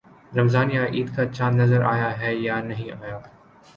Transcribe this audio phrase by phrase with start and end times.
[0.37, 3.19] رمضان یا عید کا چاند نظر آیا ہے یا نہیں آیا